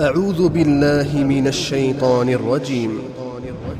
أعوذ 0.00 0.48
بالله 0.48 1.24
من 1.24 1.46
الشيطان 1.46 2.28
الرجيم. 2.28 2.98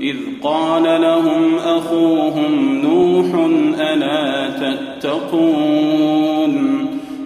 إذ 0.00 0.16
قال 0.42 0.82
لهم 0.82 1.54
أخوهم 1.54 2.82
نوح 2.82 3.34
ألا 3.80 4.50
تتقون؟ 5.00 6.54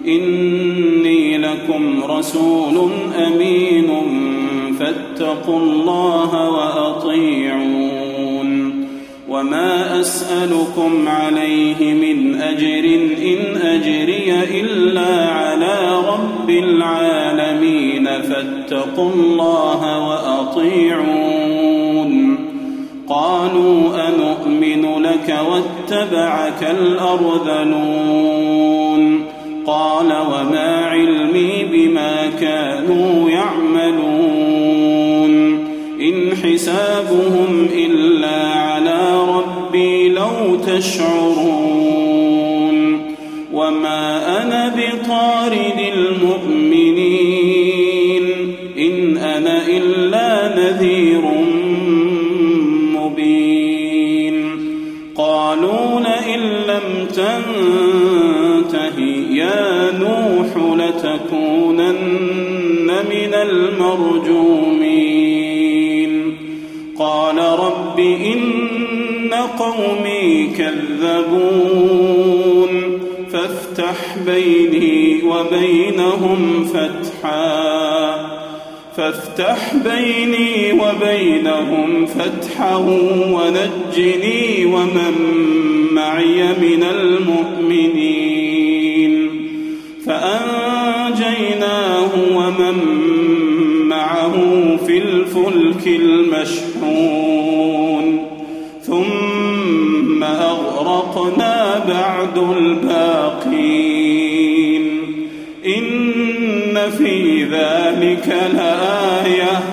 إني 0.07 1.37
لكم 1.37 2.03
رسول 2.03 2.89
أمين 3.27 3.89
فاتقوا 4.79 5.59
الله 5.59 6.49
وأطيعون. 6.49 7.44
وما 9.35 9.99
أسألكم 9.99 11.07
عليه 11.07 11.93
من 11.93 12.41
أجر 12.41 12.85
إن 13.21 13.61
أجري 13.61 14.33
إلا 14.61 15.25
على 15.29 15.99
رب 16.07 16.49
العالمين 16.49 18.05
فاتقوا 18.05 19.09
الله 19.13 20.07
وأطيعون 20.07 21.45
قالوا 23.09 24.07
أنؤمن 24.07 25.03
لك 25.03 25.39
واتبعك 25.49 26.63
الأرذلون 26.79 28.15
قال 29.65 30.05
وما 30.05 30.85
علمي 30.85 31.65
بما 31.71 32.29
كانوا 32.39 33.29
يعملون 33.29 34.65
إن 36.01 36.35
حسابهم 36.35 37.67
ربي 37.73 38.14
لو 40.75 40.81
تشعرون 40.81 42.75
وما 43.53 44.41
أنا 44.41 44.75
بطارد 44.75 45.79
المؤمنين 45.93 47.35
إن 48.77 49.17
أنا 49.17 49.67
إلا 49.67 50.55
نذير 50.57 51.21
مبين 52.95 54.35
قالوا 55.15 55.99
لئن 55.99 56.39
لم 56.39 57.07
تنته 57.13 58.99
يا 59.31 59.91
نوح 59.99 60.57
لتكونن 60.77 61.95
من 63.09 63.33
المرجومين 63.33 64.75
قال 66.99 67.37
رب 67.37 67.99
إن 67.99 68.65
قومي 69.41 70.47
كذبون. 70.57 72.25
فافتح 73.33 74.17
بيني 74.25 75.23
وبينهم 75.23 76.65
فتحا. 76.65 78.15
فافتح 78.97 79.75
بيني 79.75 80.73
وبينهم 80.73 82.05
فتحا 82.05 82.75
ونجني 83.31 84.65
ومن 84.65 85.15
معي 85.91 86.43
من 86.43 86.83
المؤمنين. 86.83 88.35
فأنجيناه 90.05 92.11
ومن 92.35 92.77
معه 93.87 94.35
في 94.87 94.97
الفلك 94.97 95.87
المشحون. 95.87 97.54
أغرقنا 101.15 101.79
بعد 101.87 102.37
الباقين. 102.37 103.65
إن 105.65 106.91
في 106.97 107.43
ذلك 107.43 108.27
لآية. 108.53 109.63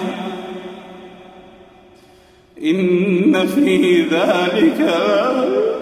إن 2.65 3.47
في 3.47 4.03
ذلك 4.03 4.81
لآية. 4.81 5.82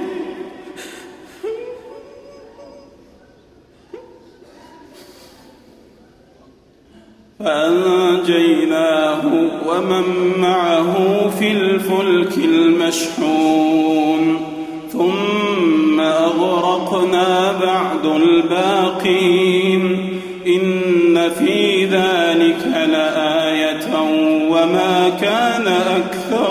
فأنجيناه 7.45 9.21
ومن 9.67 10.03
معه 10.37 10.93
في 11.39 11.51
الفلك 11.51 12.37
المشحون. 12.37 14.37
ثم 14.91 15.99
أغرقنا 15.99 17.51
بعد 17.51 18.05
الباقين. 18.05 20.07
إن 20.47 21.29
في 21.29 21.85
ذلك 21.85 22.87
لآية 22.91 23.87
وما 24.49 25.09
كان 25.21 25.67
أكثرهم 25.67 26.50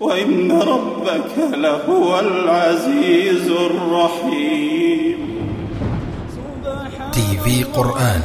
وإن 0.00 0.52
ربك 0.52 1.38
لهو 1.38 2.20
العزيز 2.20 3.50
الرحيم. 3.50 5.18
تي 7.12 7.38
في 7.44 7.64
قرآن 7.64 8.22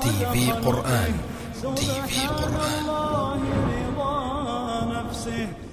تي 0.00 0.26
في 0.32 0.52
قرآن 0.52 1.12
تي 1.76 1.86
في 2.06 2.26
قرآن. 2.26 2.84
رضا 3.96 4.92
نفسه. 4.94 5.63